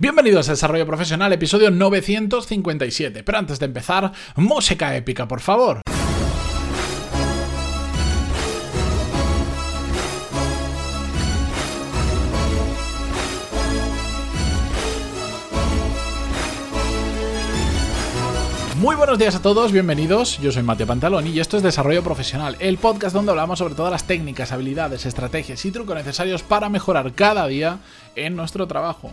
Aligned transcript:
Bienvenidos 0.00 0.48
a 0.48 0.52
Desarrollo 0.52 0.86
Profesional, 0.86 1.30
episodio 1.30 1.70
957. 1.70 3.22
Pero 3.22 3.36
antes 3.36 3.58
de 3.58 3.66
empezar, 3.66 4.10
música 4.34 4.96
épica, 4.96 5.28
por 5.28 5.40
favor. 5.40 5.82
Muy 18.78 18.96
buenos 18.96 19.18
días 19.18 19.34
a 19.34 19.42
todos, 19.42 19.70
bienvenidos. 19.70 20.38
Yo 20.38 20.50
soy 20.50 20.62
Mateo 20.62 20.86
Pantaloni 20.86 21.28
y 21.28 21.40
esto 21.40 21.58
es 21.58 21.62
Desarrollo 21.62 22.02
Profesional, 22.02 22.56
el 22.60 22.78
podcast 22.78 23.14
donde 23.14 23.32
hablamos 23.32 23.58
sobre 23.58 23.74
todas 23.74 23.92
las 23.92 24.06
técnicas, 24.06 24.50
habilidades, 24.50 25.04
estrategias 25.04 25.62
y 25.66 25.70
trucos 25.70 25.94
necesarios 25.94 26.42
para 26.42 26.70
mejorar 26.70 27.12
cada 27.12 27.46
día 27.46 27.80
en 28.16 28.34
nuestro 28.34 28.66
trabajo. 28.66 29.12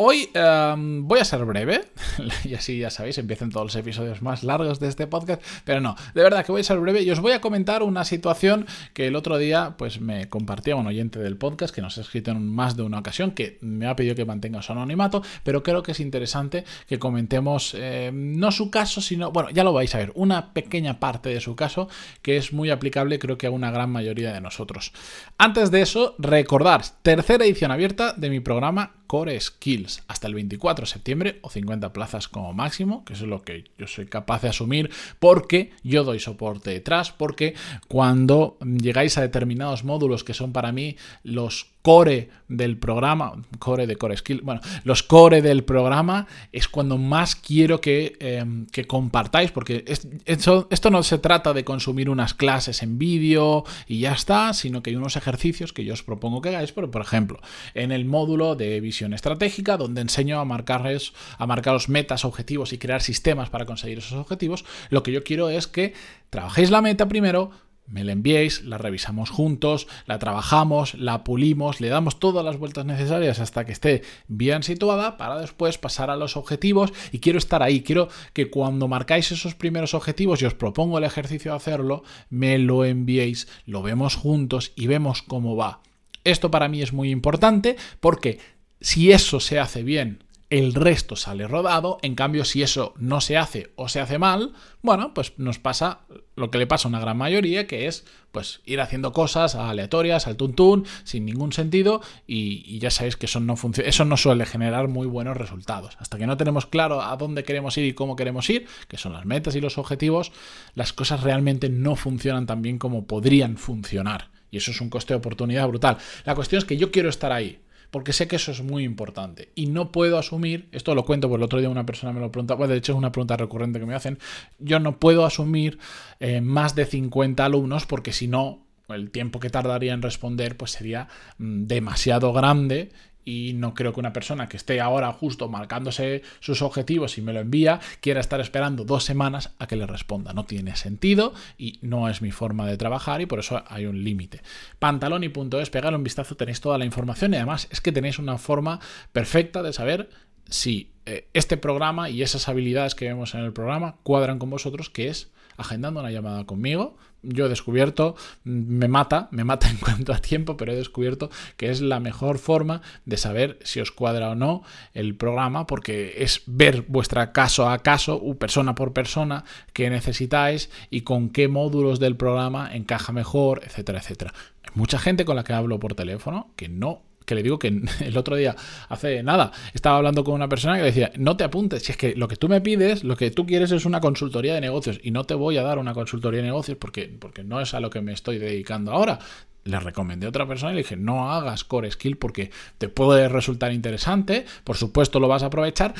Hoy 0.00 0.30
em, 0.32 1.08
voy 1.08 1.18
a 1.18 1.24
ser 1.24 1.44
breve, 1.44 1.80
y 2.44 2.54
así 2.54 2.78
ya 2.78 2.88
sabéis, 2.88 3.18
empiezan 3.18 3.50
todos 3.50 3.66
los 3.66 3.74
episodios 3.74 4.22
más 4.22 4.44
largos 4.44 4.78
de 4.78 4.86
este 4.86 5.08
podcast, 5.08 5.42
pero 5.64 5.80
no, 5.80 5.96
de 6.14 6.22
verdad 6.22 6.46
que 6.46 6.52
voy 6.52 6.60
a 6.60 6.64
ser 6.64 6.78
breve 6.78 7.02
y 7.02 7.10
os 7.10 7.18
voy 7.18 7.32
a 7.32 7.40
comentar 7.40 7.82
una 7.82 8.04
situación 8.04 8.64
que 8.92 9.08
el 9.08 9.16
otro 9.16 9.38
día 9.38 9.74
pues 9.76 10.00
me 10.00 10.28
compartía 10.28 10.76
un 10.76 10.86
oyente 10.86 11.18
del 11.18 11.36
podcast 11.36 11.74
que 11.74 11.82
nos 11.82 11.98
ha 11.98 12.02
escrito 12.02 12.30
en 12.30 12.46
más 12.46 12.76
de 12.76 12.84
una 12.84 13.00
ocasión, 13.00 13.32
que 13.32 13.58
me 13.60 13.88
ha 13.88 13.96
pedido 13.96 14.14
que 14.14 14.24
mantenga 14.24 14.62
su 14.62 14.70
anonimato, 14.70 15.20
pero 15.42 15.64
creo 15.64 15.82
que 15.82 15.90
es 15.90 15.98
interesante 15.98 16.62
que 16.86 17.00
comentemos 17.00 17.74
em, 17.74 18.38
no 18.38 18.52
su 18.52 18.70
caso, 18.70 19.00
sino, 19.00 19.32
bueno, 19.32 19.50
ya 19.50 19.64
lo 19.64 19.72
vais 19.72 19.92
a 19.96 19.98
ver, 19.98 20.12
una 20.14 20.52
pequeña 20.52 21.00
parte 21.00 21.30
de 21.30 21.40
su 21.40 21.56
caso 21.56 21.88
que 22.22 22.36
es 22.36 22.52
muy 22.52 22.70
aplicable 22.70 23.18
creo 23.18 23.36
que 23.36 23.48
a 23.48 23.50
una 23.50 23.72
gran 23.72 23.90
mayoría 23.90 24.32
de 24.32 24.40
nosotros. 24.40 24.92
Antes 25.38 25.72
de 25.72 25.82
eso, 25.82 26.14
recordar, 26.18 26.82
tercera 27.02 27.44
edición 27.44 27.72
abierta 27.72 28.12
de 28.12 28.30
mi 28.30 28.38
programa 28.38 28.97
Core 29.08 29.40
Skills 29.40 30.04
hasta 30.06 30.28
el 30.28 30.34
24 30.34 30.84
de 30.84 30.92
septiembre 30.92 31.38
o 31.42 31.50
50 31.50 31.92
plazas 31.92 32.28
como 32.28 32.52
máximo, 32.52 33.04
que 33.04 33.14
eso 33.14 33.24
es 33.24 33.30
lo 33.30 33.42
que 33.42 33.64
yo 33.76 33.88
soy 33.88 34.06
capaz 34.06 34.42
de 34.42 34.50
asumir 34.50 34.90
porque 35.18 35.72
yo 35.82 36.04
doy 36.04 36.20
soporte 36.20 36.70
detrás, 36.70 37.10
porque 37.10 37.54
cuando 37.88 38.56
llegáis 38.60 39.18
a 39.18 39.22
determinados 39.22 39.82
módulos 39.82 40.22
que 40.22 40.34
son 40.34 40.52
para 40.52 40.70
mí 40.70 40.96
los 41.24 41.66
core 41.82 42.28
del 42.48 42.78
programa, 42.78 43.32
core 43.58 43.86
de 43.86 43.96
core 43.96 44.16
skill, 44.16 44.40
bueno, 44.42 44.60
los 44.84 45.02
core 45.02 45.42
del 45.42 45.64
programa 45.64 46.26
es 46.50 46.66
cuando 46.66 46.96
más 46.96 47.36
quiero 47.36 47.80
que, 47.80 48.16
em, 48.20 48.66
compartáis, 48.86 49.50
porque 49.52 49.84
esto, 50.24 50.66
esto 50.70 50.90
no 50.90 51.02
se 51.02 51.18
trata 51.18 51.52
de 51.52 51.64
consumir 51.64 52.08
unas 52.08 52.34
clases 52.34 52.82
en 52.82 52.98
vídeo 52.98 53.64
y 53.86 54.00
ya 54.00 54.12
está, 54.12 54.54
sino 54.54 54.82
que 54.82 54.90
hay 54.90 54.96
unos 54.96 55.16
ejercicios 55.16 55.72
que 55.72 55.84
yo 55.84 55.92
os 55.92 56.02
propongo 56.02 56.40
que 56.40 56.48
hagáis, 56.48 56.72
por, 56.72 56.90
por 56.90 57.02
ejemplo, 57.02 57.40
en 57.74 57.92
el 57.92 58.06
módulo 58.06 58.56
de 58.56 58.80
visión 58.80 59.12
estratégica, 59.12 59.76
donde 59.76 60.00
enseño 60.00 60.40
a 60.40 60.44
marcarles, 60.44 61.12
a 61.36 61.46
marcaros 61.46 61.88
metas, 61.88 62.24
objetivos 62.24 62.72
y 62.72 62.78
crear 62.78 63.02
sistemas 63.02 63.50
para 63.50 63.66
conseguir 63.66 63.98
esos 63.98 64.14
objetivos, 64.14 64.64
lo 64.90 65.02
que 65.02 65.12
yo 65.12 65.22
quiero 65.22 65.50
es 65.50 65.66
que 65.66 65.92
trabajéis 66.30 66.70
la 66.70 66.82
meta 66.82 67.08
primero, 67.08 67.50
me 67.90 68.04
la 68.04 68.12
enviéis, 68.12 68.62
la 68.64 68.78
revisamos 68.78 69.30
juntos, 69.30 69.86
la 70.06 70.18
trabajamos, 70.18 70.94
la 70.94 71.24
pulimos, 71.24 71.80
le 71.80 71.88
damos 71.88 72.20
todas 72.20 72.44
las 72.44 72.58
vueltas 72.58 72.84
necesarias 72.84 73.40
hasta 73.40 73.64
que 73.64 73.72
esté 73.72 74.02
bien 74.26 74.62
situada 74.62 75.16
para 75.16 75.40
después 75.40 75.78
pasar 75.78 76.10
a 76.10 76.16
los 76.16 76.36
objetivos 76.36 76.92
y 77.12 77.20
quiero 77.20 77.38
estar 77.38 77.62
ahí, 77.62 77.82
quiero 77.82 78.08
que 78.32 78.50
cuando 78.50 78.88
marcáis 78.88 79.32
esos 79.32 79.54
primeros 79.54 79.94
objetivos 79.94 80.42
y 80.42 80.46
os 80.46 80.54
propongo 80.54 80.98
el 80.98 81.04
ejercicio 81.04 81.52
de 81.52 81.56
hacerlo, 81.56 82.02
me 82.30 82.58
lo 82.58 82.84
enviéis, 82.84 83.48
lo 83.64 83.82
vemos 83.82 84.16
juntos 84.16 84.72
y 84.76 84.86
vemos 84.86 85.22
cómo 85.22 85.56
va. 85.56 85.80
Esto 86.24 86.50
para 86.50 86.68
mí 86.68 86.82
es 86.82 86.92
muy 86.92 87.10
importante 87.10 87.76
porque 88.00 88.38
si 88.80 89.12
eso 89.12 89.40
se 89.40 89.58
hace 89.58 89.82
bien 89.82 90.24
el 90.50 90.72
resto 90.74 91.14
sale 91.14 91.46
rodado, 91.46 91.98
en 92.02 92.14
cambio 92.14 92.44
si 92.44 92.62
eso 92.62 92.94
no 92.96 93.20
se 93.20 93.36
hace 93.36 93.70
o 93.76 93.88
se 93.88 94.00
hace 94.00 94.18
mal, 94.18 94.52
bueno, 94.80 95.12
pues 95.12 95.34
nos 95.36 95.58
pasa 95.58 96.00
lo 96.36 96.50
que 96.50 96.58
le 96.58 96.66
pasa 96.66 96.88
a 96.88 96.90
una 96.90 97.00
gran 97.00 97.18
mayoría, 97.18 97.66
que 97.66 97.86
es 97.86 98.06
pues 98.32 98.60
ir 98.64 98.80
haciendo 98.80 99.12
cosas 99.12 99.54
aleatorias, 99.54 100.26
al 100.26 100.36
tuntún, 100.36 100.86
sin 101.04 101.26
ningún 101.26 101.52
sentido, 101.52 102.00
y, 102.26 102.78
ya 102.78 102.90
sabéis 102.90 103.16
que 103.16 103.26
no 103.40 103.56
eso 103.84 104.04
no 104.04 104.16
suele 104.16 104.46
generar 104.46 104.88
muy 104.88 105.06
buenos 105.06 105.36
resultados. 105.36 105.96
Hasta 105.98 106.16
que 106.16 106.26
no 106.26 106.36
tenemos 106.36 106.66
claro 106.66 107.02
a 107.02 107.16
dónde 107.16 107.44
queremos 107.44 107.76
ir 107.76 107.84
y 107.84 107.92
cómo 107.92 108.16
queremos 108.16 108.48
ir, 108.48 108.66
que 108.86 108.96
son 108.96 109.12
las 109.12 109.26
metas 109.26 109.54
y 109.54 109.60
los 109.60 109.76
objetivos, 109.76 110.32
las 110.74 110.92
cosas 110.92 111.22
realmente 111.22 111.68
no 111.68 111.96
funcionan 111.96 112.46
tan 112.46 112.62
bien 112.62 112.78
como 112.78 113.06
podrían 113.06 113.58
funcionar. 113.58 114.30
Y 114.50 114.56
eso 114.56 114.70
es 114.70 114.80
un 114.80 114.88
coste 114.88 115.12
de 115.12 115.18
oportunidad 115.18 115.68
brutal. 115.68 115.98
La 116.24 116.34
cuestión 116.34 116.58
es 116.58 116.64
que 116.64 116.78
yo 116.78 116.90
quiero 116.90 117.10
estar 117.10 117.32
ahí 117.32 117.60
porque 117.90 118.12
sé 118.12 118.28
que 118.28 118.36
eso 118.36 118.52
es 118.52 118.62
muy 118.62 118.84
importante. 118.84 119.50
Y 119.54 119.66
no 119.66 119.92
puedo 119.92 120.18
asumir, 120.18 120.68
esto 120.72 120.94
lo 120.94 121.04
cuento 121.04 121.28
porque 121.28 121.40
el 121.40 121.44
otro 121.44 121.58
día 121.58 121.68
una 121.68 121.86
persona 121.86 122.12
me 122.12 122.20
lo 122.20 122.30
pregunta, 122.30 122.54
bueno, 122.54 122.72
de 122.72 122.78
hecho 122.78 122.92
es 122.92 122.98
una 122.98 123.12
pregunta 123.12 123.36
recurrente 123.36 123.80
que 123.80 123.86
me 123.86 123.94
hacen, 123.94 124.18
yo 124.58 124.80
no 124.80 124.98
puedo 124.98 125.24
asumir 125.24 125.78
eh, 126.20 126.40
más 126.40 126.74
de 126.74 126.86
50 126.86 127.44
alumnos 127.44 127.86
porque 127.86 128.12
si 128.12 128.28
no, 128.28 128.66
el 128.88 129.10
tiempo 129.10 129.40
que 129.40 129.50
tardaría 129.50 129.92
en 129.92 130.02
responder 130.02 130.56
pues 130.56 130.72
sería 130.72 131.08
mm, 131.38 131.66
demasiado 131.66 132.32
grande 132.32 132.90
y 133.28 133.52
no 133.52 133.74
creo 133.74 133.92
que 133.92 134.00
una 134.00 134.14
persona 134.14 134.48
que 134.48 134.56
esté 134.56 134.80
ahora 134.80 135.12
justo 135.12 135.50
marcándose 135.50 136.22
sus 136.40 136.62
objetivos 136.62 137.18
y 137.18 137.20
me 137.20 137.34
lo 137.34 137.40
envía 137.40 137.78
quiera 138.00 138.20
estar 138.20 138.40
esperando 138.40 138.84
dos 138.84 139.04
semanas 139.04 139.54
a 139.58 139.66
que 139.66 139.76
le 139.76 139.86
responda. 139.86 140.32
No 140.32 140.46
tiene 140.46 140.76
sentido 140.76 141.34
y 141.58 141.78
no 141.82 142.08
es 142.08 142.22
mi 142.22 142.30
forma 142.30 142.66
de 142.66 142.78
trabajar 142.78 143.20
y 143.20 143.26
por 143.26 143.38
eso 143.38 143.62
hay 143.68 143.84
un 143.84 144.02
límite. 144.02 144.40
Pantaloni.es, 144.78 145.68
pegarle 145.68 145.98
un 145.98 146.04
vistazo, 146.04 146.36
tenéis 146.36 146.62
toda 146.62 146.78
la 146.78 146.86
información 146.86 147.34
y 147.34 147.36
además 147.36 147.68
es 147.70 147.82
que 147.82 147.92
tenéis 147.92 148.18
una 148.18 148.38
forma 148.38 148.80
perfecta 149.12 149.62
de 149.62 149.74
saber 149.74 150.08
si 150.48 150.92
eh, 151.04 151.28
este 151.34 151.58
programa 151.58 152.08
y 152.08 152.22
esas 152.22 152.48
habilidades 152.48 152.94
que 152.94 153.08
vemos 153.08 153.34
en 153.34 153.40
el 153.40 153.52
programa 153.52 153.96
cuadran 154.04 154.38
con 154.38 154.48
vosotros, 154.48 154.88
que 154.88 155.08
es 155.08 155.30
agendando 155.58 156.00
una 156.00 156.10
llamada 156.10 156.44
conmigo. 156.46 156.96
Yo 157.22 157.46
he 157.46 157.48
descubierto, 157.48 158.14
me 158.44 158.86
mata, 158.88 159.28
me 159.32 159.44
mata 159.44 159.68
en 159.68 159.76
cuanto 159.76 160.12
a 160.12 160.18
tiempo, 160.18 160.56
pero 160.56 160.72
he 160.72 160.76
descubierto 160.76 161.30
que 161.56 161.70
es 161.70 161.80
la 161.80 162.00
mejor 162.00 162.38
forma 162.38 162.82
de 163.04 163.16
saber 163.16 163.58
si 163.64 163.80
os 163.80 163.90
cuadra 163.90 164.30
o 164.30 164.34
no 164.34 164.62
el 164.94 165.16
programa, 165.16 165.66
porque 165.66 166.14
es 166.18 166.42
ver 166.46 166.82
vuestra 166.88 167.32
caso 167.32 167.68
a 167.68 167.78
caso, 167.78 168.22
persona 168.38 168.74
por 168.74 168.92
persona, 168.92 169.44
qué 169.72 169.90
necesitáis 169.90 170.70
y 170.90 171.02
con 171.02 171.30
qué 171.30 171.48
módulos 171.48 171.98
del 172.00 172.16
programa 172.16 172.74
encaja 172.74 173.12
mejor, 173.12 173.62
etcétera, 173.64 173.98
etcétera. 173.98 174.32
Hay 174.62 174.70
mucha 174.74 174.98
gente 174.98 175.24
con 175.24 175.36
la 175.36 175.44
que 175.44 175.52
hablo 175.52 175.80
por 175.80 175.94
teléfono 175.94 176.52
que 176.56 176.68
no 176.68 177.07
que 177.28 177.36
le 177.36 177.44
digo 177.44 177.58
que 177.60 177.68
el 178.00 178.16
otro 178.16 178.34
día, 178.34 178.56
hace 178.88 179.22
nada, 179.22 179.52
estaba 179.74 179.98
hablando 179.98 180.24
con 180.24 180.34
una 180.34 180.48
persona 180.48 180.76
que 180.76 180.82
decía, 180.82 181.12
no 181.16 181.36
te 181.36 181.44
apuntes, 181.44 181.84
si 181.84 181.92
es 181.92 181.98
que 181.98 182.16
lo 182.16 182.26
que 182.26 182.36
tú 182.36 182.48
me 182.48 182.60
pides, 182.60 183.04
lo 183.04 183.16
que 183.16 183.30
tú 183.30 183.46
quieres 183.46 183.70
es 183.70 183.84
una 183.84 184.00
consultoría 184.00 184.54
de 184.54 184.60
negocios 184.60 184.98
y 185.02 185.12
no 185.12 185.24
te 185.24 185.34
voy 185.34 185.58
a 185.58 185.62
dar 185.62 185.78
una 185.78 185.94
consultoría 185.94 186.40
de 186.40 186.46
negocios 186.46 186.78
porque, 186.80 187.14
porque 187.20 187.44
no 187.44 187.60
es 187.60 187.74
a 187.74 187.80
lo 187.80 187.90
que 187.90 188.00
me 188.00 188.12
estoy 188.12 188.38
dedicando 188.38 188.92
ahora. 188.92 189.18
Le 189.64 189.78
recomendé 189.80 190.24
a 190.24 190.30
otra 190.30 190.46
persona 190.46 190.72
y 190.72 190.76
le 190.76 190.82
dije, 190.82 190.96
no 190.96 191.30
hagas 191.30 191.62
core 191.62 191.90
skill 191.90 192.16
porque 192.16 192.50
te 192.78 192.88
puede 192.88 193.28
resultar 193.28 193.72
interesante, 193.72 194.46
por 194.64 194.78
supuesto 194.78 195.20
lo 195.20 195.28
vas 195.28 195.42
a 195.42 195.46
aprovechar, 195.46 195.94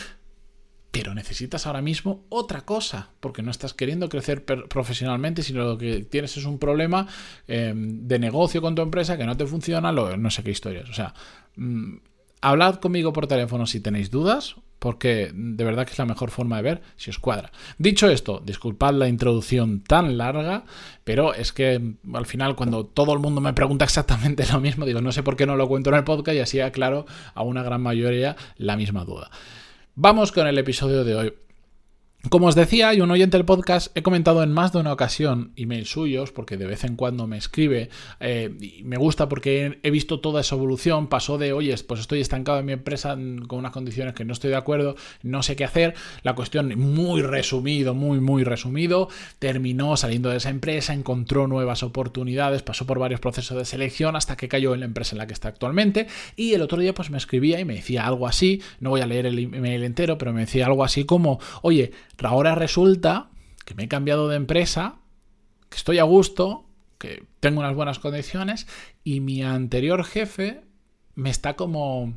pero 0.90 1.14
necesitas 1.14 1.66
ahora 1.66 1.82
mismo 1.82 2.24
otra 2.28 2.62
cosa, 2.62 3.10
porque 3.20 3.42
no 3.42 3.50
estás 3.50 3.74
queriendo 3.74 4.08
crecer 4.08 4.44
profesionalmente, 4.44 5.42
sino 5.42 5.64
lo 5.64 5.78
que 5.78 6.04
tienes 6.04 6.36
es 6.36 6.44
un 6.44 6.58
problema 6.58 7.06
em, 7.46 8.06
de 8.06 8.18
negocio 8.18 8.62
con 8.62 8.74
tu 8.74 8.82
empresa 8.82 9.18
que 9.18 9.26
no 9.26 9.36
te 9.36 9.46
funciona, 9.46 9.92
lo, 9.92 10.16
no 10.16 10.30
sé 10.30 10.42
qué 10.42 10.50
historias. 10.50 10.88
O 10.88 10.94
sea, 10.94 11.14
mm, 11.56 11.96
hablad 12.40 12.76
conmigo 12.76 13.12
por 13.12 13.26
teléfono 13.26 13.66
si 13.66 13.80
tenéis 13.80 14.10
dudas, 14.10 14.56
porque 14.78 15.30
de 15.34 15.64
verdad 15.64 15.84
que 15.84 15.92
es 15.92 15.98
la 15.98 16.06
mejor 16.06 16.30
forma 16.30 16.56
de 16.56 16.62
ver 16.62 16.82
si 16.96 17.10
os 17.10 17.18
cuadra. 17.18 17.50
Dicho 17.78 18.08
esto, 18.08 18.40
disculpad 18.44 18.94
la 18.94 19.08
introducción 19.08 19.82
tan 19.82 20.16
larga, 20.16 20.64
pero 21.04 21.34
es 21.34 21.52
que 21.52 21.94
al 22.14 22.26
final 22.26 22.54
cuando 22.54 22.86
todo 22.86 23.12
el 23.12 23.18
mundo 23.18 23.40
me 23.40 23.52
pregunta 23.52 23.84
exactamente 23.84 24.46
lo 24.52 24.60
mismo, 24.60 24.86
digo, 24.86 25.00
no 25.00 25.12
sé 25.12 25.22
por 25.22 25.36
qué 25.36 25.46
no 25.46 25.56
lo 25.56 25.68
cuento 25.68 25.90
en 25.90 25.96
el 25.96 26.04
podcast 26.04 26.36
y 26.36 26.40
así 26.40 26.60
aclaro 26.60 27.06
a 27.34 27.42
una 27.42 27.62
gran 27.62 27.82
mayoría 27.82 28.36
la 28.56 28.76
misma 28.76 29.04
duda. 29.04 29.30
Vamos 30.00 30.30
con 30.30 30.46
el 30.46 30.56
episodio 30.56 31.02
de 31.02 31.16
hoy. 31.16 31.34
Como 32.30 32.48
os 32.48 32.56
decía, 32.56 32.88
hay 32.88 33.00
un 33.00 33.12
oyente 33.12 33.36
del 33.36 33.46
podcast, 33.46 33.96
he 33.96 34.02
comentado 34.02 34.42
en 34.42 34.50
más 34.50 34.72
de 34.72 34.80
una 34.80 34.92
ocasión 34.92 35.52
emails 35.54 35.88
suyos, 35.88 36.32
porque 36.32 36.56
de 36.56 36.66
vez 36.66 36.82
en 36.82 36.96
cuando 36.96 37.28
me 37.28 37.38
escribe, 37.38 37.90
eh, 38.18 38.52
y 38.60 38.82
me 38.82 38.96
gusta 38.96 39.28
porque 39.28 39.78
he 39.84 39.90
visto 39.92 40.18
toda 40.18 40.40
esa 40.40 40.56
evolución, 40.56 41.06
pasó 41.06 41.38
de, 41.38 41.52
oye, 41.52 41.72
pues 41.86 42.00
estoy 42.00 42.20
estancado 42.20 42.58
en 42.58 42.66
mi 42.66 42.72
empresa 42.72 43.16
con 43.46 43.60
unas 43.60 43.70
condiciones 43.70 44.14
que 44.14 44.24
no 44.24 44.32
estoy 44.32 44.50
de 44.50 44.56
acuerdo, 44.56 44.96
no 45.22 45.44
sé 45.44 45.54
qué 45.54 45.64
hacer, 45.64 45.94
la 46.24 46.34
cuestión 46.34 46.76
muy 46.76 47.22
resumido, 47.22 47.94
muy, 47.94 48.18
muy 48.18 48.42
resumido, 48.42 49.08
terminó 49.38 49.96
saliendo 49.96 50.28
de 50.30 50.38
esa 50.38 50.50
empresa, 50.50 50.94
encontró 50.94 51.46
nuevas 51.46 51.84
oportunidades, 51.84 52.62
pasó 52.62 52.84
por 52.84 52.98
varios 52.98 53.20
procesos 53.20 53.56
de 53.56 53.64
selección 53.64 54.16
hasta 54.16 54.36
que 54.36 54.48
cayó 54.48 54.74
en 54.74 54.80
la 54.80 54.86
empresa 54.86 55.14
en 55.14 55.18
la 55.18 55.28
que 55.28 55.34
está 55.34 55.48
actualmente, 55.48 56.08
y 56.34 56.54
el 56.54 56.62
otro 56.62 56.78
día 56.78 56.94
pues 56.94 57.10
me 57.10 57.16
escribía 57.16 57.60
y 57.60 57.64
me 57.64 57.76
decía 57.76 58.08
algo 58.08 58.26
así, 58.26 58.60
no 58.80 58.90
voy 58.90 59.02
a 59.02 59.06
leer 59.06 59.26
el 59.26 59.38
email 59.38 59.84
entero, 59.84 60.18
pero 60.18 60.32
me 60.32 60.40
decía 60.40 60.66
algo 60.66 60.82
así 60.82 61.04
como, 61.04 61.38
oye, 61.62 61.92
Ahora 62.22 62.54
resulta 62.54 63.30
que 63.64 63.74
me 63.74 63.84
he 63.84 63.88
cambiado 63.88 64.28
de 64.28 64.36
empresa, 64.36 64.96
que 65.68 65.76
estoy 65.76 65.98
a 65.98 66.04
gusto, 66.04 66.64
que 66.98 67.24
tengo 67.40 67.60
unas 67.60 67.74
buenas 67.74 67.98
condiciones 67.98 68.66
y 69.04 69.20
mi 69.20 69.42
anterior 69.42 70.04
jefe 70.04 70.62
me 71.14 71.30
está 71.30 71.54
como 71.54 72.14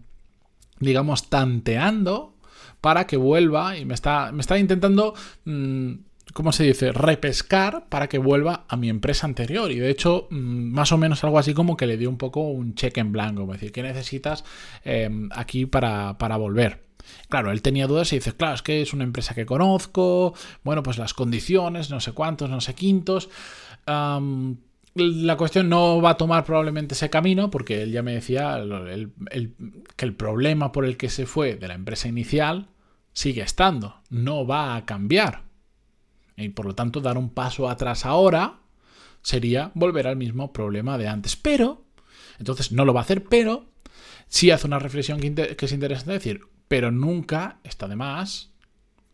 digamos, 0.82 1.30
tanteando 1.30 2.36
para 2.82 3.08
que 3.08 3.16
vuelva 3.16 3.78
y 3.78 3.86
me 3.86 3.94
está, 3.94 4.32
me 4.34 4.42
está 4.42 4.58
intentando... 4.58 5.14
Mm, 5.46 5.94
¿cómo 6.34 6.54
se 6.54 6.64
dice? 6.64 6.94
Repescar 6.94 7.90
para 7.90 8.08
que 8.08 8.18
vuelva 8.18 8.64
a 8.70 8.78
mi 8.78 8.90
empresa 8.90 9.28
anterior. 9.28 9.70
Y 9.72 9.80
de 9.80 9.90
hecho, 9.90 10.28
mm, 10.30 10.72
más 10.72 10.92
o 10.92 10.98
menos 10.98 11.24
algo 11.24 11.38
así 11.38 11.54
como 11.54 11.76
que 11.76 11.88
le 11.88 11.98
dio 11.98 12.10
un 12.10 12.18
poco 12.18 12.42
un 12.42 12.74
cheque 12.74 13.02
en 13.02 13.12
blanco. 13.12 13.44
Es 13.44 13.60
decir, 13.60 13.72
¿qué 13.72 13.84
necesitas 13.84 14.46
em, 14.84 15.30
aquí 15.34 15.66
para, 15.66 16.18
para 16.18 16.38
volver? 16.38 16.84
Claro, 17.30 17.52
él 17.52 17.62
tenía 17.62 17.88
dudas 17.88 18.12
y 18.14 18.18
dice, 18.18 18.34
claro, 18.34 18.56
es 18.56 18.62
que 18.62 18.82
es 18.82 18.94
una 18.94 19.04
empresa 19.04 19.34
que 19.34 19.46
conozco, 19.46 20.34
bueno, 20.64 20.84
pues 20.84 20.98
las 20.98 21.14
condiciones, 21.14 21.90
no 21.90 22.00
sé 22.00 22.12
cuántos, 22.12 22.50
no 22.50 22.62
sé 22.62 22.76
quintos. 22.76 23.30
la 23.86 25.38
cuestión 25.38 25.70
no 25.70 26.02
va 26.02 26.12
a 26.12 26.18
tomar 26.18 26.44
probablemente 26.44 26.94
ese 26.94 27.10
camino 27.10 27.50
porque 27.50 27.84
él 27.84 27.92
ya 27.92 28.04
me 28.04 28.14
decía 28.14 28.62
que 29.96 30.06
el 30.06 30.14
problema 30.16 30.72
por 30.72 30.86
el 30.86 30.98
que 30.98 31.10
se 31.10 31.26
fue 31.26 31.56
de 31.56 31.68
la 31.68 31.76
empresa 31.76 32.08
inicial 32.08 32.68
sigue 33.14 33.42
estando, 33.42 34.02
no 34.10 34.46
va 34.46 34.76
a 34.76 34.86
cambiar. 34.86 35.44
Y 36.38 36.50
por 36.50 36.66
lo 36.66 36.76
tanto, 36.76 37.02
dar 37.02 37.18
un 37.18 37.30
paso 37.30 37.70
atrás 37.70 38.06
ahora 38.06 38.60
sería 39.22 39.72
volver 39.76 40.08
al 40.08 40.16
mismo 40.16 40.52
problema 40.52 40.98
de 40.98 41.08
antes. 41.08 41.36
Pero, 41.36 41.84
entonces 42.40 42.72
no 42.72 42.86
lo 42.86 42.94
va 42.94 43.02
a 43.02 43.04
hacer, 43.04 43.24
pero 43.24 43.66
sí 44.28 44.52
hace 44.52 44.68
una 44.68 44.80
reflexión 44.80 45.20
que, 45.20 45.56
es 45.60 45.72
interesante 45.72 46.14
decir, 46.14 46.42
pero 46.72 46.90
nunca 46.90 47.58
está 47.66 47.90
de 47.90 47.98
más 47.98 48.50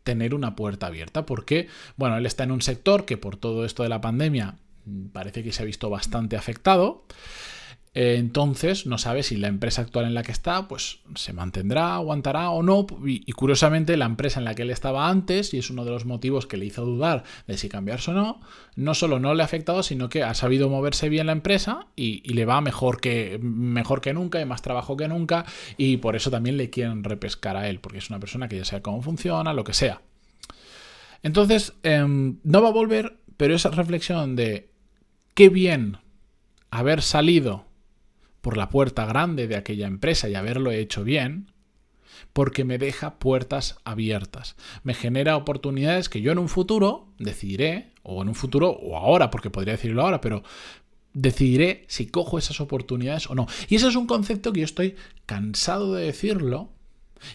tener 0.03 0.35
una 0.35 0.55
puerta 0.55 0.85
abierta, 0.85 1.25
porque, 1.25 1.67
bueno, 1.95 2.15
él 2.15 2.27
está 2.27 2.43
en 2.43 2.51
un 2.51 2.61
sector 2.61 3.03
que 3.03 3.17
por 3.17 3.35
todo 3.35 3.65
esto 3.65 3.81
de 3.81 3.89
la 3.89 3.99
pandemia 3.99 4.59
mm, 4.85 5.07
parece 5.07 5.43
que 5.43 5.51
se 5.51 5.63
ha 5.63 5.65
visto 5.65 5.89
bastante 5.89 6.35
afectado. 6.37 7.03
Eh, 7.99 8.17
entonces 8.17 8.85
no 8.85 8.99
sabe 8.99 9.23
si 9.23 9.37
la 9.37 9.47
empresa 9.47 9.81
actual 9.81 10.05
en 10.05 10.13
la 10.13 10.21
que 10.21 10.31
está 10.31 10.67
pues 10.67 10.99
se 11.15 11.33
mantendrá, 11.33 11.95
aguantará 11.95 12.51
o 12.51 12.61
no. 12.61 12.85
Y, 13.03 13.31
curiosamente 13.31 13.97
la 13.97 14.05
empresa 14.05 14.39
en 14.39 14.45
la 14.45 14.53
que 14.53 14.61
él 14.61 14.69
estaba 14.69 15.09
antes, 15.09 15.51
y 15.55 15.57
es 15.57 15.71
uno 15.71 15.83
de 15.83 15.89
los 15.89 16.05
motivos 16.05 16.45
que 16.45 16.57
le 16.57 16.65
hizo 16.67 16.85
dudar 16.85 17.23
de 17.47 17.57
si 17.57 17.69
cambiarse 17.69 18.11
o 18.11 18.13
no, 18.13 18.39
no 18.75 18.93
solo 18.93 19.19
no 19.19 19.33
le 19.33 19.41
ha 19.41 19.45
afectado, 19.45 19.81
sino 19.81 20.09
que 20.09 20.21
ha 20.21 20.35
sabido 20.35 20.69
moverse 20.69 21.09
bien 21.09 21.25
la 21.25 21.31
empresa 21.31 21.87
y, 21.95 22.21
le 22.31 22.45
va 22.45 22.61
mejor 22.61 23.01
que, 23.01 23.39
mejor 23.41 23.99
que 23.99 24.13
nunca, 24.13 24.39
y 24.39 24.45
más 24.45 24.61
trabajo 24.61 24.95
que 24.95 25.07
nunca, 25.07 25.45
y 25.75 25.97
por 25.97 26.15
eso 26.15 26.29
también 26.29 26.55
le 26.55 26.69
quieren 26.69 27.03
repescar 27.03 27.57
a 27.57 27.67
él, 27.67 27.79
porque 27.79 27.97
es 27.97 28.11
una 28.11 28.19
persona 28.19 28.47
que 28.47 28.57
ya 28.57 28.65
sabe 28.65 28.83
cómo 28.83 29.01
funciona, 29.01 29.53
lo 29.53 29.63
que 29.63 29.73
sea. 29.73 30.03
Entonces, 31.23 31.73
em, 31.81 32.37
no 32.43 32.61
va 32.61 32.69
a 32.69 32.73
volver, 32.73 33.17
pero 33.37 33.55
esa 33.55 33.71
reflexión 33.71 34.35
de 34.35 34.69
qué 35.33 35.49
bien 35.49 35.97
haber 36.69 37.01
salido 37.01 37.66
por 38.47 38.55
la 38.55 38.69
puerta 38.69 39.05
grande 39.05 39.45
de 39.49 39.57
aquella 39.57 39.87
empresa 39.87 40.29
y 40.29 40.35
haberlo 40.35 40.71
hecho 40.71 41.03
bien, 41.03 41.51
porque 42.31 42.63
me 42.63 42.77
deja 42.77 43.19
puertas 43.19 43.75
abiertas. 43.83 44.55
Me 44.83 44.93
genera 44.93 45.35
oportunidades 45.35 46.07
que 46.07 46.21
yo 46.21 46.31
en 46.31 46.37
un 46.37 46.47
futuro 46.47 47.09
decidiré, 47.19 47.91
o 48.03 48.21
en 48.21 48.29
un 48.29 48.35
futuro, 48.35 48.69
o 48.69 48.95
ahora, 48.95 49.31
porque 49.31 49.49
podría 49.49 49.73
decirlo 49.73 50.01
ahora, 50.01 50.21
pero 50.21 50.43
decidiré 51.11 51.83
si 51.89 52.07
cojo 52.07 52.37
esas 52.37 52.61
oportunidades 52.61 53.29
o 53.29 53.35
no. 53.35 53.47
Y 53.67 53.75
ese 53.75 53.89
es 53.89 53.97
un 53.97 54.07
concepto 54.07 54.53
que 54.53 54.61
yo 54.61 54.65
estoy 54.65 54.95
cansado 55.25 55.93
de 55.95 56.05
decirlo 56.05 56.69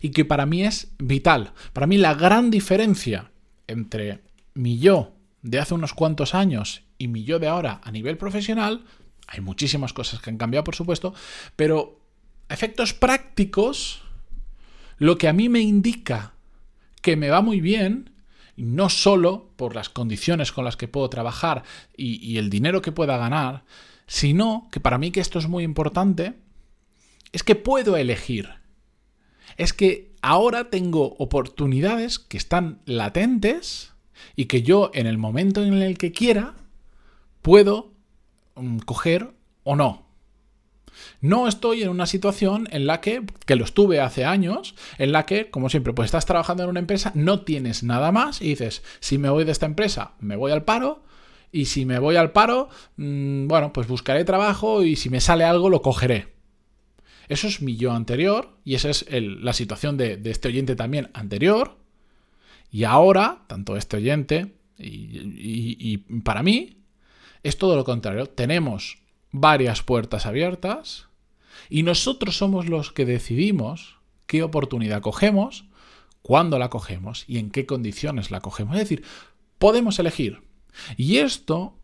y 0.01 0.13
que 0.13 0.25
para 0.25 0.47
mí 0.47 0.65
es 0.65 0.95
vital. 0.99 1.53
Para 1.75 1.87
mí 1.87 1.99
la 1.99 2.15
gran 2.15 2.51
diferencia 2.51 3.33
entre 3.67 4.23
mi 4.55 4.79
yo 4.79 5.13
de 5.43 5.59
hace 5.59 5.75
unos 5.75 5.93
cuantos 5.93 6.35
años 6.35 6.85
y 6.97 7.09
mi 7.09 7.25
yo 7.25 7.39
de 7.39 7.49
ahora 7.49 7.83
a 7.85 7.93
nivel 7.93 8.17
profesional 8.17 8.87
hay 9.33 9.41
muchísimas 9.41 9.95
cosas 9.95 10.21
que 10.21 10.29
han 10.29 10.37
cambiado, 10.37 10.65
por 10.65 10.77
supuesto, 10.77 11.15
pero 11.57 11.99
efectos 12.51 12.93
prácticos, 12.93 14.03
lo 14.99 15.17
que 15.17 15.27
a 15.27 15.33
mí 15.33 15.49
me 15.49 15.61
indica 15.61 16.35
que 17.01 17.17
me 17.17 17.31
va 17.31 17.41
muy 17.41 17.63
bien, 17.63 18.11
no 18.57 18.91
solo 18.91 19.51
por 19.57 19.75
las 19.75 19.89
condiciones 19.89 20.53
con 20.53 20.67
las 20.67 20.77
que 20.77 20.87
puedo 20.87 21.09
trabajar 21.09 21.63
y, 21.97 22.25
y 22.25 22.37
el 22.37 22.51
dinero 22.51 22.83
que 22.83 22.93
pueda 22.93 23.17
ganar, 23.17 23.65
sino 24.07 24.69
que 24.71 24.81
para 24.81 24.99
mí 24.99 25.11
que 25.11 25.21
esto 25.21 25.39
es 25.39 25.49
muy 25.49 25.65
importante, 25.65 26.35
es 27.33 27.43
que 27.43 27.57
puedo 27.57 27.97
elegir. 27.97 28.51
Es 29.57 29.73
que 29.73 30.15
ahora 30.21 30.69
tengo 30.69 31.17
oportunidades 31.19 32.19
que 32.19 32.37
están 32.37 32.83
latentes 32.85 33.95
y 34.37 34.45
que 34.45 34.63
yo 34.63 34.91
en 34.93 35.07
el 35.07 35.17
momento 35.17 35.65
en 35.65 35.73
el 35.73 35.97
que 35.97 36.13
quiera 36.13 36.55
puedo 37.41 37.92
Mm, 38.57 38.79
coger 38.79 39.33
o 39.65 39.77
no. 39.77 40.07
No 41.21 41.49
estoy 41.49 41.83
en 41.83 41.89
una 41.89 42.07
situación 42.07 42.69
en 42.71 42.87
la 42.87 43.01
que, 43.01 43.23
que 43.47 43.57
lo 43.57 43.65
estuve 43.65 44.01
hace 44.01 44.25
años, 44.25 44.75
en 44.99 45.13
la 45.13 45.25
que, 45.25 45.51
como 45.51 45.71
siempre, 45.71 45.95
pues 45.95 46.07
estás 46.07 46.27
trabajando 46.27 46.65
en 46.65 46.69
una 46.69 46.81
empresa, 46.81 47.13
no 47.15 47.41
tienes 47.43 47.83
nada 47.83 48.13
más 48.13 48.43
y 48.43 48.49
dices, 48.49 48.83
si 49.01 49.17
me 49.17 49.31
voy 49.31 49.45
de 49.45 49.53
esta 49.53 49.67
empresa, 49.67 50.13
me 50.21 50.37
voy 50.37 50.53
al 50.53 50.65
paro, 50.65 51.03
y 51.51 51.67
si 51.67 51.87
me 51.87 51.99
voy 51.99 52.17
al 52.17 52.33
paro, 52.33 52.69
mm, 52.97 53.47
bueno, 53.47 53.73
pues 53.73 53.87
buscaré 53.87 54.25
trabajo 54.25 54.83
y 54.83 54.97
si 54.97 55.11
me 55.11 55.21
sale 55.21 55.45
algo 55.45 55.71
lo 55.71 55.83
cogeré. 55.83 56.33
Eso 57.29 57.47
es 57.47 57.63
mi 57.63 57.77
yo 57.77 57.93
anterior 57.93 58.59
y 58.65 58.75
esa 58.75 58.91
es 58.91 59.07
la 59.11 59.53
situación 59.53 59.97
de, 59.97 60.21
este 60.25 60.49
oyente 60.49 60.77
también 60.77 61.11
anterior. 61.15 61.79
Y 62.71 62.85
ahora, 62.85 63.45
tanto 63.49 63.77
este 63.77 63.99
oyente 63.99 64.55
y 64.79 65.99
para 66.25 66.43
mí, 66.43 66.82
es 67.43 67.59
todo 67.59 67.77
lo 67.77 67.85
contrario. 67.85 68.27
Tenemos 68.27 68.99
varias 69.31 69.83
puertas 69.83 70.27
abiertas 70.27 71.09
y 71.69 71.83
nosotros 71.83 72.37
somos 72.37 72.69
los 72.69 72.93
que 72.93 73.07
decidimos 73.07 73.97
qué 74.27 74.43
oportunidad 74.43 75.03
cogemos, 75.03 75.65
cuándo 76.23 76.59
la 76.59 76.71
cogemos 76.71 77.25
y 77.27 77.39
en 77.39 77.51
qué 77.51 77.67
condiciones 77.67 78.31
la 78.31 78.41
cogemos. 78.41 78.77
Es 78.77 78.83
decir, 78.83 79.05
podemos 79.59 79.99
elegir. 79.99 80.43
Y 80.97 81.19
esto 81.19 81.77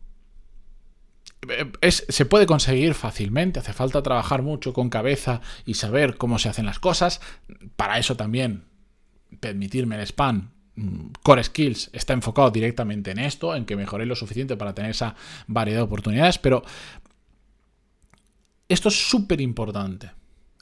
eh, 1.47 1.91
se 1.91 2.25
puede 2.25 2.45
conseguir 2.45 2.93
fácilmente, 2.93 3.59
hace 3.59 3.73
falta 3.73 4.03
trabajar 4.03 4.41
mucho 4.41 4.73
con 4.73 4.89
cabeza 4.89 5.41
y 5.65 5.75
saber 5.75 6.17
cómo 6.17 6.39
se 6.39 6.49
hacen 6.49 6.65
las 6.65 6.79
cosas. 6.79 7.21
Para 7.75 7.99
eso 7.99 8.15
también, 8.15 8.65
permitirme 9.39 9.95
el 9.95 10.01
spam, 10.01 10.51
Core 11.23 11.43
Skills 11.43 11.89
está 11.93 12.13
enfocado 12.13 12.51
directamente 12.51 13.11
en 13.11 13.19
esto, 13.19 13.55
en 13.55 13.65
que 13.65 13.75
mejoré 13.75 14.05
lo 14.05 14.15
suficiente 14.15 14.57
para 14.57 14.73
tener 14.73 14.91
esa 14.91 15.15
variedad 15.47 15.79
de 15.79 15.83
oportunidades, 15.83 16.37
pero 16.37 16.63
esto 18.67 18.89
es 18.89 19.09
súper 19.09 19.41
importante. 19.41 20.11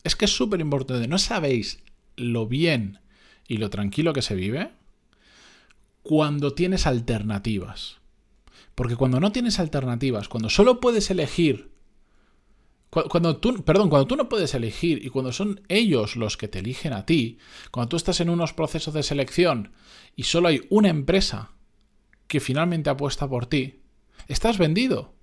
Es 0.03 0.15
que 0.15 0.25
es 0.25 0.31
súper 0.31 0.61
importante. 0.61 1.07
No 1.07 1.17
sabéis 1.17 1.83
lo 2.15 2.47
bien 2.47 2.99
y 3.47 3.57
lo 3.57 3.69
tranquilo 3.69 4.13
que 4.13 4.21
se 4.21 4.35
vive 4.35 4.71
cuando 6.03 6.53
tienes 6.53 6.87
alternativas. 6.87 7.97
Porque 8.75 8.95
cuando 8.95 9.19
no 9.19 9.31
tienes 9.31 9.59
alternativas, 9.59 10.29
cuando 10.29 10.49
solo 10.49 10.79
puedes 10.79 11.09
elegir 11.11 11.71
cuando 12.89 13.37
tú, 13.37 13.63
perdón, 13.63 13.89
cuando 13.89 14.07
tú 14.07 14.15
no 14.15 14.29
puedes 14.29 14.53
elegir 14.53 15.05
y 15.05 15.09
cuando 15.09 15.33
son 15.33 15.61
ellos 15.67 16.15
los 16.15 16.37
que 16.37 16.47
te 16.47 16.59
eligen 16.59 16.93
a 16.93 17.05
ti, 17.05 17.37
cuando 17.71 17.89
tú 17.89 17.97
estás 17.97 18.21
en 18.21 18.29
unos 18.29 18.53
procesos 18.53 18.93
de 18.93 19.03
selección 19.03 19.73
y 20.15 20.23
solo 20.23 20.47
hay 20.47 20.61
una 20.69 20.89
empresa 20.89 21.51
que 22.27 22.39
finalmente 22.39 22.89
apuesta 22.89 23.27
por 23.27 23.45
ti, 23.45 23.81
estás 24.27 24.57
vendido. 24.57 25.13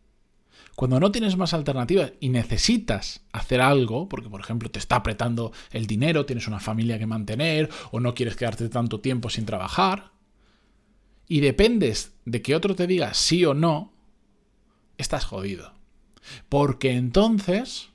Cuando 0.75 0.99
no 0.99 1.13
tienes 1.13 1.37
más 1.37 1.55
alternativas 1.55 2.15
y 2.21 2.31
necesitas 2.31 3.25
hacer 3.33 3.61
algo, 3.61 4.09
porque 4.09 4.29
por 4.29 4.41
ejemplo 4.41 4.71
te 4.71 4.81
está 4.81 4.97
apretando 4.97 5.53
el 5.71 5.87
dinero, 5.87 6.27
tienes 6.27 6.49
una 6.49 6.61
familia 6.61 6.99
que 6.99 7.07
mantener 7.07 7.71
o 7.93 8.01
no 8.01 8.15
quieres 8.15 8.37
quedarte 8.37 8.69
tanto 8.69 9.01
tiempo 9.01 9.31
sin 9.31 9.47
trabajar, 9.47 10.13
y 11.29 11.41
dependes 11.41 12.13
de 12.25 12.43
que 12.43 12.55
otro 12.55 12.75
te 12.75 12.87
diga 12.87 13.15
sí 13.15 13.45
o 13.45 13.55
no, 13.55 13.95
estás 14.99 15.25
jodido. 15.25 15.73
Porque 16.49 16.93
entonces 16.93 17.91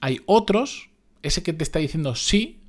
hay 0.00 0.20
otros, 0.26 0.90
ese 1.22 1.42
que 1.42 1.52
te 1.52 1.64
está 1.64 1.78
diciendo 1.78 2.14
sí, 2.14 2.62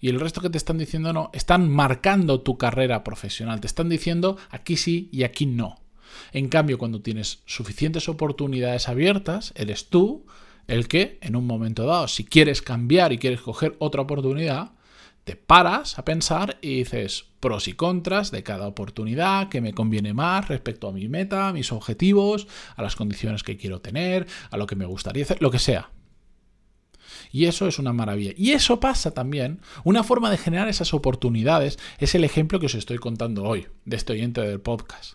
y 0.00 0.08
el 0.08 0.18
resto 0.18 0.40
que 0.40 0.50
te 0.50 0.58
están 0.58 0.78
diciendo 0.78 1.12
no, 1.12 1.30
están 1.34 1.68
marcando 1.68 2.40
tu 2.40 2.56
carrera 2.56 3.04
profesional. 3.04 3.60
Te 3.60 3.66
están 3.66 3.88
diciendo 3.88 4.38
aquí 4.48 4.76
sí 4.76 5.10
y 5.12 5.24
aquí 5.24 5.44
no. 5.44 5.78
En 6.32 6.48
cambio, 6.48 6.78
cuando 6.78 7.02
tienes 7.02 7.42
suficientes 7.44 8.08
oportunidades 8.08 8.88
abiertas, 8.88 9.52
eres 9.56 9.88
tú 9.88 10.26
el 10.66 10.88
que, 10.88 11.18
en 11.20 11.36
un 11.36 11.46
momento 11.46 11.84
dado, 11.84 12.08
si 12.08 12.24
quieres 12.24 12.62
cambiar 12.62 13.12
y 13.12 13.18
quieres 13.18 13.40
coger 13.40 13.76
otra 13.78 14.02
oportunidad, 14.02 14.72
paras 15.36 15.98
a 15.98 16.04
pensar 16.04 16.58
y 16.60 16.76
dices 16.76 17.26
pros 17.40 17.68
y 17.68 17.72
contras 17.72 18.30
de 18.30 18.42
cada 18.42 18.66
oportunidad, 18.66 19.48
que 19.48 19.60
me 19.60 19.72
conviene 19.72 20.12
más 20.12 20.48
respecto 20.48 20.88
a 20.88 20.92
mi 20.92 21.08
meta, 21.08 21.48
a 21.48 21.52
mis 21.52 21.72
objetivos, 21.72 22.46
a 22.76 22.82
las 22.82 22.96
condiciones 22.96 23.42
que 23.42 23.56
quiero 23.56 23.80
tener, 23.80 24.26
a 24.50 24.56
lo 24.56 24.66
que 24.66 24.76
me 24.76 24.84
gustaría 24.84 25.24
hacer, 25.24 25.40
lo 25.40 25.50
que 25.50 25.58
sea. 25.58 25.90
Y 27.32 27.46
eso 27.46 27.66
es 27.66 27.78
una 27.78 27.92
maravilla. 27.92 28.32
Y 28.36 28.52
eso 28.52 28.80
pasa 28.80 29.12
también. 29.12 29.60
Una 29.84 30.02
forma 30.02 30.30
de 30.30 30.38
generar 30.38 30.68
esas 30.68 30.94
oportunidades 30.94 31.78
es 31.98 32.14
el 32.14 32.24
ejemplo 32.24 32.60
que 32.60 32.66
os 32.66 32.74
estoy 32.74 32.98
contando 32.98 33.44
hoy, 33.44 33.68
de 33.84 33.96
este 33.96 34.12
oyente 34.12 34.40
del 34.40 34.60
podcast. 34.60 35.14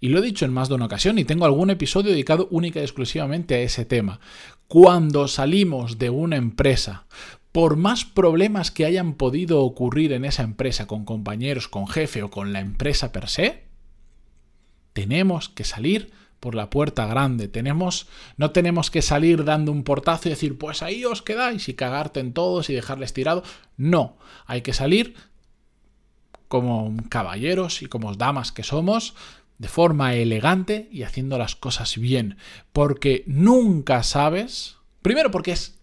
Y 0.00 0.08
lo 0.08 0.18
he 0.18 0.22
dicho 0.22 0.44
en 0.44 0.52
más 0.52 0.68
de 0.68 0.74
una 0.74 0.86
ocasión 0.86 1.18
y 1.18 1.24
tengo 1.24 1.44
algún 1.44 1.70
episodio 1.70 2.10
dedicado 2.10 2.48
única 2.50 2.80
y 2.80 2.82
exclusivamente 2.82 3.54
a 3.54 3.60
ese 3.60 3.84
tema. 3.84 4.18
Cuando 4.66 5.28
salimos 5.28 5.98
de 5.98 6.10
una 6.10 6.36
empresa 6.36 7.06
por 7.52 7.76
más 7.76 8.04
problemas 8.06 8.70
que 8.70 8.86
hayan 8.86 9.14
podido 9.14 9.60
ocurrir 9.60 10.12
en 10.12 10.24
esa 10.24 10.42
empresa 10.42 10.86
con 10.86 11.04
compañeros, 11.04 11.68
con 11.68 11.86
jefe 11.86 12.22
o 12.22 12.30
con 12.30 12.52
la 12.52 12.60
empresa 12.60 13.12
per 13.12 13.28
se, 13.28 13.64
tenemos 14.94 15.50
que 15.50 15.64
salir 15.64 16.12
por 16.40 16.54
la 16.54 16.70
puerta 16.70 17.06
grande. 17.06 17.48
Tenemos, 17.48 18.08
no 18.36 18.50
tenemos 18.50 18.90
que 18.90 19.02
salir 19.02 19.44
dando 19.44 19.70
un 19.70 19.84
portazo 19.84 20.28
y 20.28 20.30
decir, 20.30 20.58
pues 20.58 20.82
ahí 20.82 21.04
os 21.04 21.22
quedáis 21.22 21.68
y 21.68 21.74
cagarte 21.74 22.20
en 22.20 22.32
todos 22.32 22.68
y 22.68 22.74
dejarles 22.74 23.12
tirado. 23.12 23.44
No, 23.76 24.16
hay 24.46 24.62
que 24.62 24.72
salir 24.72 25.14
como 26.48 26.96
caballeros 27.08 27.80
y 27.82 27.86
como 27.86 28.14
damas 28.14 28.50
que 28.50 28.64
somos, 28.64 29.14
de 29.58 29.68
forma 29.68 30.14
elegante 30.14 30.88
y 30.90 31.04
haciendo 31.04 31.38
las 31.38 31.54
cosas 31.54 31.96
bien. 31.96 32.36
Porque 32.72 33.22
nunca 33.26 34.02
sabes, 34.02 34.78
primero 35.00 35.30
porque 35.30 35.52
es 35.52 35.78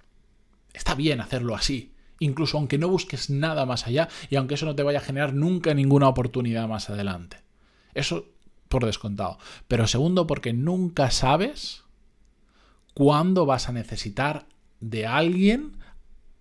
Está 0.74 0.96
bien 0.96 1.22
hacerlo 1.22 1.56
así, 1.56 1.94
incluso 2.20 2.58
aunque 2.58 2.78
no 2.78 2.88
busques 2.88 3.30
nada 3.30 3.66
más 3.66 3.88
allá 3.88 4.10
y 4.30 4.36
aunque 4.36 4.56
eso 4.56 4.66
no 4.66 4.76
te 4.76 4.84
vaya 4.84 5.00
a 5.00 5.04
generar 5.04 5.34
nunca 5.34 5.74
ninguna 5.74 6.08
oportunidad 6.08 6.68
más 6.68 6.90
adelante. 6.90 7.38
Eso 7.94 8.26
por 8.70 8.86
descontado. 8.86 9.40
Pero 9.68 9.88
segundo, 9.88 10.28
porque 10.28 10.54
nunca 10.54 11.12
sabes 11.12 11.84
cuándo 12.94 13.46
vas 13.46 13.68
a 13.68 13.74
necesitar 13.74 14.46
de 14.80 15.06
alguien 15.08 15.78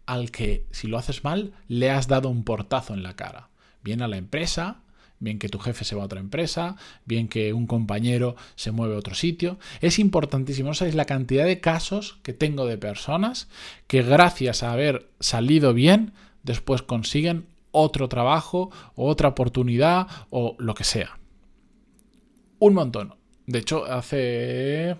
al 0.07 0.31
que, 0.31 0.67
si 0.71 0.87
lo 0.87 0.99
haces 0.99 1.25
mal, 1.25 1.53
le 1.67 1.91
has 1.91 2.07
dado 2.07 2.29
un 2.29 2.45
portazo 2.45 2.95
en 2.95 3.03
la 3.03 3.17
cara. 3.17 3.49
Bien 3.83 4.03
a 4.03 4.09
la 4.09 4.17
empresa, 4.17 4.83
bien 5.21 5.39
que 5.39 5.49
tu 5.49 5.59
jefe 5.59 5.85
se 5.85 5.95
va 5.95 6.03
a 6.03 6.07
otra 6.07 6.21
empresa, 6.21 6.77
bien 7.05 7.29
que 7.29 7.53
un 7.53 7.67
compañero 7.67 8.37
se 8.55 8.71
mueve 8.71 8.95
a 8.95 8.99
otro 8.99 9.15
sitio. 9.15 9.59
Es 9.81 9.99
importantísimo, 9.99 10.69
no 10.69 10.75
sabéis 10.75 10.95
la 10.95 11.05
cantidad 11.05 11.45
de 11.45 11.61
casos 11.61 12.19
que 12.23 12.33
tengo 12.33 12.67
de 12.67 12.79
personas 12.79 13.49
que 13.87 14.03
gracias 14.03 14.63
a 14.63 14.73
haber 14.73 15.09
salido 15.21 15.75
bien, 15.75 16.13
después 16.43 16.83
consiguen 16.83 17.47
otro 17.71 18.09
trabajo 18.09 18.71
otra 18.95 19.29
oportunidad 19.29 20.07
o 20.31 20.57
lo 20.59 20.75
que 20.75 20.85
sea. 20.85 21.19
Un 22.59 22.75
montón. 22.75 23.15
De 23.47 23.61
hecho, 23.61 23.85
hace 23.85 24.97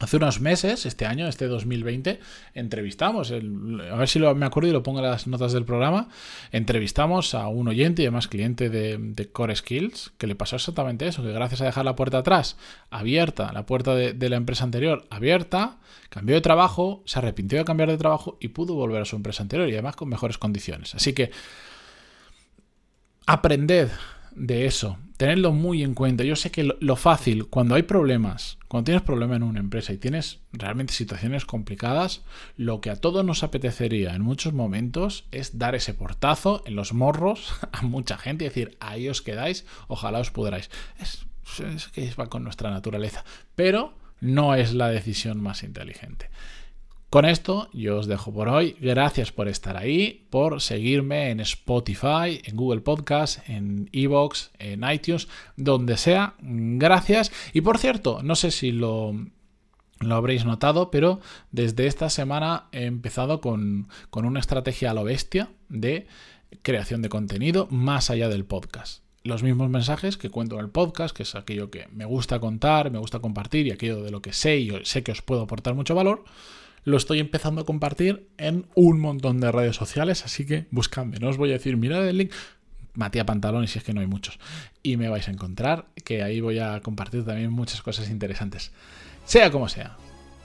Hace 0.00 0.16
unos 0.16 0.40
meses, 0.40 0.86
este 0.86 1.06
año, 1.06 1.26
este 1.26 1.48
2020, 1.48 2.20
entrevistamos, 2.54 3.32
a 3.32 3.96
ver 3.96 4.08
si 4.08 4.20
lo, 4.20 4.32
me 4.36 4.46
acuerdo 4.46 4.68
y 4.68 4.72
lo 4.72 4.84
pongo 4.84 5.00
en 5.00 5.06
las 5.06 5.26
notas 5.26 5.52
del 5.52 5.64
programa, 5.64 6.08
entrevistamos 6.52 7.34
a 7.34 7.48
un 7.48 7.66
oyente 7.66 8.02
y 8.02 8.04
además 8.04 8.28
cliente 8.28 8.70
de, 8.70 9.28
Core 9.32 9.56
Skills, 9.56 10.12
que 10.16 10.28
le 10.28 10.36
pasó 10.36 10.54
exactamente 10.54 11.08
eso, 11.08 11.22
que 11.24 11.32
gracias 11.32 11.62
a 11.62 11.64
dejar 11.64 11.84
la 11.84 11.96
puerta 11.96 12.18
atrás 12.18 12.56
abierta, 12.90 13.52
la 13.52 13.66
puerta 13.66 13.96
de, 13.96 14.12
de 14.12 14.28
la 14.28 14.36
empresa 14.36 14.62
anterior 14.62 15.04
abierta, 15.10 15.78
cambió 16.10 16.36
de 16.36 16.42
trabajo, 16.42 17.02
se 17.04 17.18
arrepintió 17.18 17.58
de 17.58 17.64
cambiar 17.64 17.90
de 17.90 17.98
trabajo 17.98 18.38
y 18.40 18.48
pudo 18.48 18.74
volver 18.74 19.02
a 19.02 19.04
su 19.04 19.16
empresa 19.16 19.42
anterior 19.42 19.68
y 19.68 19.72
además 19.72 19.96
con 19.96 20.08
mejores 20.08 20.38
condiciones. 20.38 20.94
Así 20.94 21.12
que 21.12 21.32
aprended 23.26 23.90
de 24.38 24.66
eso, 24.66 24.98
tenedlo 25.16 25.52
muy 25.52 25.82
en 25.82 25.94
cuenta. 25.94 26.24
Yo 26.24 26.36
sé 26.36 26.50
que 26.50 26.64
lo, 26.78 26.96
fácil, 26.96 27.46
cuando 27.46 27.74
hay 27.74 27.82
problemas, 27.82 28.58
cuando 28.68 28.86
tienes 28.86 29.02
problemas 29.02 29.36
en 29.36 29.42
una 29.42 29.60
empresa 29.60 29.92
y 29.92 29.98
tienes 29.98 30.40
realmente 30.52 30.92
situaciones 30.92 31.44
complicadas, 31.44 32.22
lo 32.56 32.80
que 32.80 32.90
a 32.90 32.96
todos 32.96 33.24
nos 33.24 33.42
apetecería 33.42 34.14
en 34.14 34.22
muchos 34.22 34.52
momentos 34.52 35.26
es 35.32 35.58
dar 35.58 35.74
ese 35.74 35.92
portazo 35.92 36.62
en 36.66 36.76
los 36.76 36.92
morros 36.92 37.52
a 37.72 37.82
mucha 37.82 38.16
gente 38.16 38.44
y 38.44 38.48
decir, 38.48 38.76
ahí 38.80 39.08
os 39.08 39.20
quedáis, 39.20 39.66
ojalá 39.88 40.20
os 40.20 40.30
pudráis. 40.30 40.70
Es, 40.98 41.26
es 41.60 41.88
que 41.88 42.14
va 42.14 42.28
con 42.28 42.44
nuestra 42.44 42.70
naturaleza, 42.70 43.24
pero 43.54 43.94
no 44.20 44.54
es 44.54 44.72
la 44.72 44.88
decisión 44.88 45.40
más 45.40 45.62
inteligente. 45.62 46.30
Con 47.10 47.24
esto 47.24 47.70
yo 47.72 47.98
os 47.98 48.06
dejo 48.06 48.34
por 48.34 48.50
hoy. 48.50 48.76
Gracias 48.80 49.32
por 49.32 49.48
estar 49.48 49.78
ahí, 49.78 50.26
por 50.28 50.60
seguirme 50.60 51.30
en 51.30 51.40
Spotify, 51.40 52.42
en 52.44 52.54
Google 52.54 52.82
Podcast, 52.82 53.48
en 53.48 53.88
Evox, 53.92 54.50
en 54.58 54.84
iTunes, 54.84 55.26
donde 55.56 55.96
sea. 55.96 56.34
Gracias. 56.40 57.32
Y 57.54 57.62
por 57.62 57.78
cierto, 57.78 58.22
no 58.22 58.34
sé 58.34 58.50
si 58.50 58.72
lo, 58.72 59.14
lo 60.00 60.14
habréis 60.16 60.44
notado, 60.44 60.90
pero 60.90 61.20
desde 61.50 61.86
esta 61.86 62.10
semana 62.10 62.68
he 62.72 62.84
empezado 62.84 63.40
con, 63.40 63.88
con 64.10 64.26
una 64.26 64.40
estrategia 64.40 64.90
a 64.90 64.94
lo 64.94 65.04
bestia 65.04 65.48
de 65.70 66.06
creación 66.60 67.00
de 67.00 67.08
contenido 67.08 67.68
más 67.70 68.10
allá 68.10 68.28
del 68.28 68.44
podcast 68.44 69.02
los 69.24 69.42
mismos 69.42 69.68
mensajes 69.68 70.16
que 70.16 70.30
cuento 70.30 70.54
en 70.54 70.62
el 70.62 70.70
podcast, 70.70 71.14
que 71.14 71.24
es 71.24 71.34
aquello 71.34 71.70
que 71.70 71.86
me 71.92 72.06
gusta 72.06 72.40
contar, 72.40 72.90
me 72.90 72.98
gusta 72.98 73.18
compartir 73.18 73.66
y 73.66 73.72
aquello 73.72 74.02
de 74.02 74.10
lo 74.10 74.22
que 74.22 74.32
sé 74.32 74.56
y 74.56 74.72
sé 74.84 75.02
que 75.02 75.12
os 75.12 75.20
puedo 75.20 75.42
aportar 75.42 75.74
mucho 75.74 75.94
valor, 75.94 76.24
lo 76.84 76.96
estoy 76.96 77.20
empezando 77.20 77.62
a 77.62 77.64
compartir 77.64 78.28
en 78.38 78.66
un 78.74 79.00
montón 79.00 79.40
de 79.40 79.52
redes 79.52 79.76
sociales, 79.76 80.24
así 80.24 80.46
que 80.46 80.66
buscadme. 80.70 81.18
No 81.18 81.28
os 81.28 81.36
voy 81.36 81.50
a 81.50 81.54
decir, 81.54 81.76
mirad 81.76 82.06
el 82.08 82.18
link, 82.18 82.32
Matías 82.94 83.24
Pantalón, 83.24 83.64
y 83.64 83.68
si 83.68 83.78
es 83.78 83.84
que 83.84 83.94
no 83.94 84.00
hay 84.00 84.06
muchos. 84.06 84.38
Y 84.82 84.96
me 84.96 85.08
vais 85.08 85.28
a 85.28 85.30
encontrar, 85.30 85.86
que 86.04 86.22
ahí 86.22 86.40
voy 86.40 86.58
a 86.58 86.80
compartir 86.80 87.24
también 87.24 87.52
muchas 87.52 87.82
cosas 87.82 88.10
interesantes. 88.10 88.72
Sea 89.24 89.50
como 89.50 89.68
sea. 89.68 89.96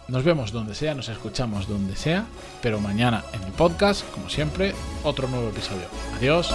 Nos 0.07 0.23
vemos 0.23 0.51
donde 0.51 0.75
sea, 0.75 0.93
nos 0.93 1.07
escuchamos 1.07 1.67
donde 1.67 1.95
sea, 1.95 2.25
pero 2.61 2.79
mañana 2.79 3.23
en 3.33 3.41
el 3.43 3.53
podcast, 3.53 4.07
como 4.11 4.29
siempre, 4.29 4.73
otro 5.03 5.27
nuevo 5.29 5.49
episodio. 5.49 5.87
Adiós. 6.17 6.53